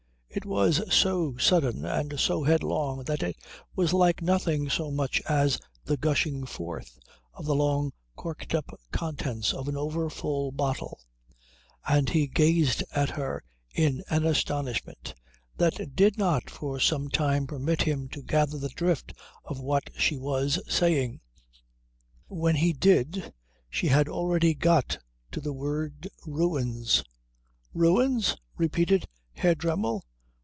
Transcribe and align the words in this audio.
It 0.33 0.45
was 0.45 0.81
so 0.95 1.35
sudden 1.35 1.83
and 1.83 2.17
so 2.17 2.41
headlong 2.45 3.03
that 3.03 3.21
it 3.21 3.35
was 3.75 3.91
like 3.91 4.21
nothing 4.21 4.69
so 4.69 4.89
much 4.89 5.21
as 5.27 5.59
the 5.83 5.97
gushing 5.97 6.45
forth 6.45 6.97
of 7.33 7.43
the 7.45 7.53
long 7.53 7.91
corked 8.15 8.55
up 8.55 8.73
contents 8.93 9.53
of 9.53 9.67
an 9.67 9.75
over 9.75 10.09
full 10.09 10.53
bottle, 10.53 11.01
and 11.85 12.07
he 12.11 12.27
gazed 12.27 12.81
at 12.95 13.09
her 13.09 13.43
in 13.75 14.05
an 14.09 14.25
astonishment 14.25 15.13
that 15.57 15.97
did 15.97 16.17
not 16.17 16.49
for 16.49 16.79
some 16.79 17.09
time 17.09 17.45
permit 17.45 17.81
him 17.81 18.07
to 18.07 18.21
gather 18.23 18.57
the 18.57 18.69
drift 18.69 19.11
of 19.43 19.59
what 19.59 19.89
she 19.97 20.15
was 20.17 20.61
saying. 20.73 21.19
When 22.29 22.55
he 22.55 22.71
did 22.71 23.33
she 23.69 23.87
had 23.89 24.07
already 24.07 24.53
got 24.53 24.97
to 25.33 25.41
the 25.41 25.51
word 25.53 26.07
Ruins. 26.25 27.03
"Ruins?" 27.73 28.37
repeated 28.55 29.09
Herr 29.33 29.55
Dremmel. 29.55 30.05